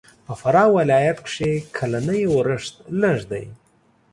[0.25, 3.45] په فراه ولایت کښې کلنی اورښت لږ دی.